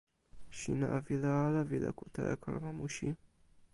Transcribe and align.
sina 0.59 0.87
wile 1.05 1.29
ala 1.45 1.61
wile 1.69 1.89
kute 1.97 2.21
e 2.33 2.35
kalama 2.41 2.71
musi? 2.77 3.07